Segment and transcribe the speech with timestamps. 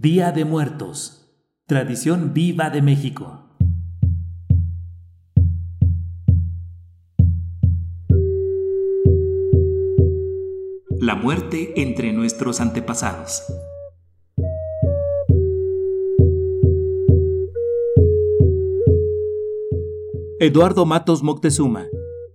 [0.00, 1.28] Día de Muertos.
[1.66, 3.48] Tradición viva de México.
[11.00, 13.42] La muerte entre nuestros antepasados.
[20.38, 21.88] Eduardo Matos Moctezuma,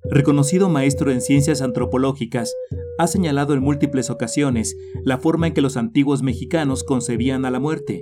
[0.03, 2.53] reconocido maestro en ciencias antropológicas,
[2.97, 7.59] ha señalado en múltiples ocasiones la forma en que los antiguos mexicanos concebían a la
[7.59, 8.01] muerte.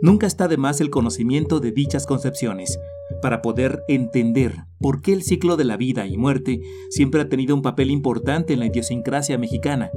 [0.00, 2.78] Nunca está de más el conocimiento de dichas concepciones,
[3.20, 7.54] para poder entender por qué el ciclo de la vida y muerte siempre ha tenido
[7.54, 9.90] un papel importante en la idiosincrasia mexicana,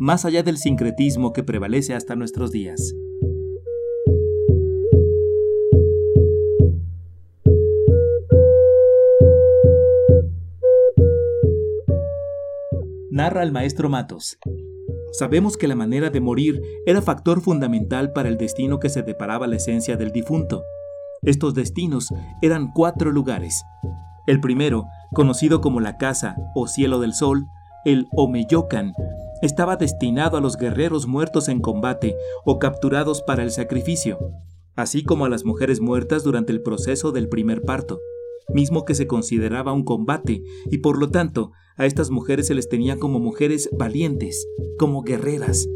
[0.00, 2.94] más allá del sincretismo que prevalece hasta nuestros días.
[13.26, 14.38] Narra el maestro Matos.
[15.10, 19.48] Sabemos que la manera de morir era factor fundamental para el destino que se deparaba
[19.48, 20.62] la esencia del difunto.
[21.22, 23.64] Estos destinos eran cuatro lugares.
[24.28, 27.46] El primero, conocido como la casa o cielo del sol,
[27.84, 28.92] el Omeyocan,
[29.42, 34.20] estaba destinado a los guerreros muertos en combate o capturados para el sacrificio,
[34.76, 37.98] así como a las mujeres muertas durante el proceso del primer parto
[38.52, 42.68] mismo que se consideraba un combate, y por lo tanto a estas mujeres se les
[42.68, 44.46] tenía como mujeres valientes,
[44.78, 45.68] como guerreras.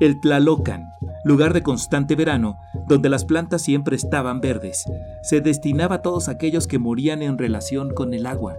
[0.00, 0.84] El Tlalocan,
[1.24, 2.56] lugar de constante verano,
[2.88, 4.84] donde las plantas siempre estaban verdes,
[5.22, 8.56] se destinaba a todos aquellos que morían en relación con el agua.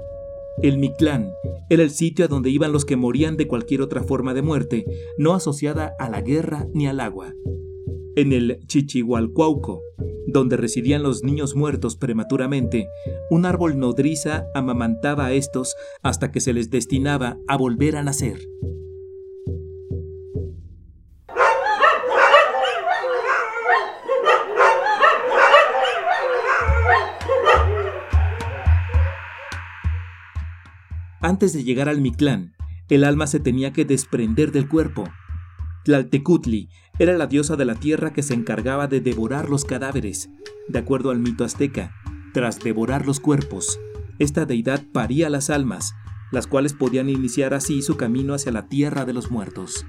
[0.62, 1.32] El Mictlán
[1.70, 4.86] era el sitio a donde iban los que morían de cualquier otra forma de muerte,
[5.18, 7.34] no asociada a la guerra ni al agua
[8.16, 9.82] en el Chichihualcuauco,
[10.28, 12.88] donde residían los niños muertos prematuramente,
[13.30, 18.40] un árbol nodriza amamantaba a estos hasta que se les destinaba a volver a nacer.
[31.24, 32.56] Antes de llegar al Mictlán,
[32.90, 35.04] el alma se tenía que desprender del cuerpo.
[35.86, 36.70] Tlaltecutli
[37.02, 40.30] era la diosa de la tierra que se encargaba de devorar los cadáveres.
[40.68, 41.96] De acuerdo al mito azteca,
[42.32, 43.80] tras devorar los cuerpos,
[44.20, 45.96] esta deidad paría las almas,
[46.32, 49.84] las cuales podían iniciar así su camino hacia la tierra de los muertos.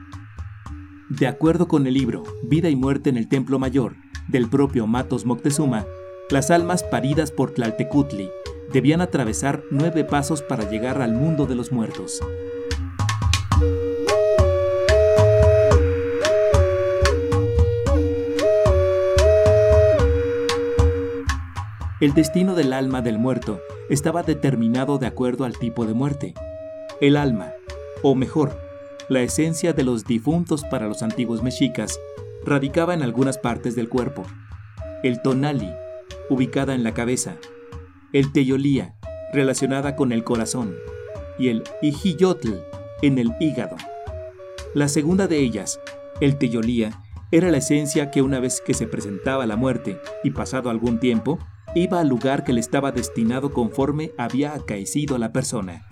[1.11, 3.97] De acuerdo con el libro Vida y Muerte en el Templo Mayor
[4.29, 5.84] del propio Matos Moctezuma,
[6.31, 8.31] las almas paridas por Tlaltecutli
[8.73, 12.23] debían atravesar nueve pasos para llegar al mundo de los muertos.
[22.02, 26.34] El destino del alma del muerto estaba determinado de acuerdo al tipo de muerte.
[27.00, 27.52] El alma,
[28.02, 28.60] o mejor,
[29.08, 32.00] la esencia de los difuntos para los antiguos mexicas,
[32.44, 34.24] radicaba en algunas partes del cuerpo.
[35.04, 35.70] El tonali,
[36.28, 37.36] ubicada en la cabeza.
[38.12, 38.96] El teyolía,
[39.32, 40.74] relacionada con el corazón.
[41.38, 42.54] Y el ijiyotl,
[43.02, 43.76] en el hígado.
[44.74, 45.78] La segunda de ellas,
[46.20, 50.69] el teyolía, era la esencia que una vez que se presentaba la muerte y pasado
[50.69, 51.38] algún tiempo,
[51.75, 55.87] iba al lugar que le estaba destinado conforme había acaecido la persona.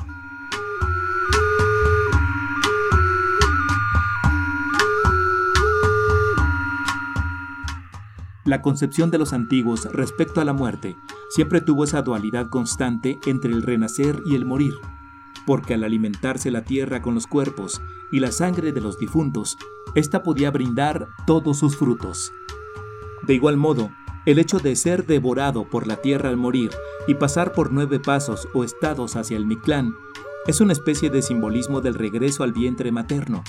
[8.44, 10.96] La concepción de los antiguos respecto a la muerte
[11.28, 14.74] siempre tuvo esa dualidad constante entre el renacer y el morir,
[15.46, 17.80] porque al alimentarse la tierra con los cuerpos
[18.10, 19.56] y la sangre de los difuntos,
[19.94, 22.32] ésta podía brindar todos sus frutos.
[23.22, 23.90] De igual modo,
[24.30, 26.70] el hecho de ser devorado por la tierra al morir
[27.08, 29.92] y pasar por nueve pasos o estados hacia el Mictlán
[30.46, 33.42] es una especie de simbolismo del regreso al vientre materno,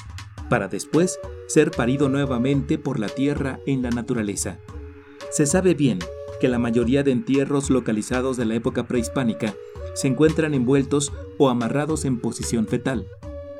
[0.49, 4.59] para después ser parido nuevamente por la tierra en la naturaleza.
[5.29, 5.99] Se sabe bien
[6.39, 9.53] que la mayoría de entierros localizados de la época prehispánica
[9.93, 13.05] se encuentran envueltos o amarrados en posición fetal,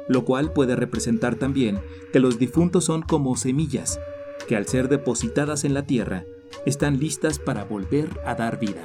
[0.10, 1.80] lo cual puede representar también
[2.12, 4.00] que los difuntos son como semillas,
[4.48, 6.26] que al ser depositadas en la tierra
[6.66, 8.82] están listas para volver a dar vida.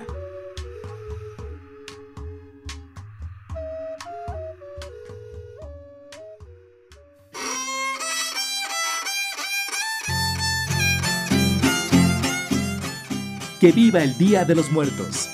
[13.61, 15.29] Que viva el Día de los Muertos.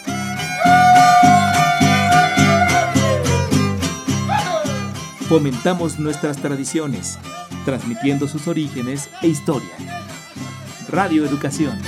[5.29, 7.19] Fomentamos nuestras tradiciones,
[7.65, 9.71] transmitiendo sus orígenes e historia.
[10.89, 11.81] Radio Educación